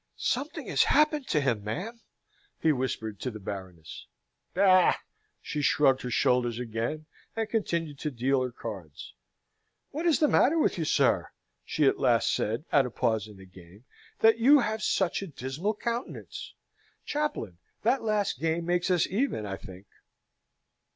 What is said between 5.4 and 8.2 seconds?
She shrugged her shoulders again, and continued to